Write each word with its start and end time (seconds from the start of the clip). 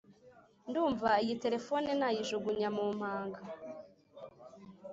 ndumva 0.69 1.09
iyi 1.23 1.35
telephone, 1.43 1.89
nayijugunya 1.99 2.69
mumanga 2.75 3.39